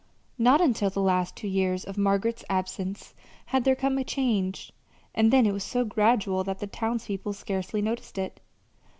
Not 0.39 0.61
until 0.61 0.89
the 0.89 0.99
last 0.99 1.35
two 1.35 1.47
years 1.47 1.83
of 1.85 1.95
Margaret's 1.95 2.43
absence 2.49 3.13
had 3.45 3.65
there 3.65 3.75
come 3.75 3.99
a 3.99 4.03
change, 4.03 4.73
and 5.13 5.31
then 5.31 5.45
it 5.45 5.53
was 5.53 5.63
so 5.63 5.85
gradual 5.85 6.43
that 6.43 6.57
the 6.57 6.65
townspeople 6.65 7.33
scarcely 7.33 7.83
noticed 7.83 8.17
it. 8.17 8.39